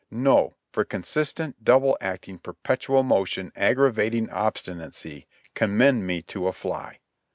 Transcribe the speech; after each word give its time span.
No! 0.09 0.55
for 0.71 0.83
consistent, 0.83 1.63
double 1.63 1.95
acting, 2.01 2.39
perpetual 2.39 3.03
motion, 3.03 3.51
aggravating 3.55 4.31
obstinacy— 4.31 5.27
commend 5.53 6.07
me 6.07 6.23
to 6.23 6.47
a 6.47 6.53
fly 6.53 6.97